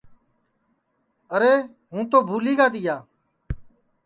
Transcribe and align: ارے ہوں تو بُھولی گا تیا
ارے 1.33 1.53
ہوں 1.91 2.03
تو 2.11 2.17
بُھولی 2.27 2.53
گا 2.59 2.67
تیا 2.73 2.95